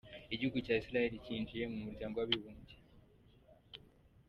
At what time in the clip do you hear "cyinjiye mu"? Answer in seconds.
1.23-1.77